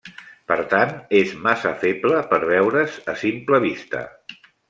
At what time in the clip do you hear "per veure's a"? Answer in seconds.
2.33-3.17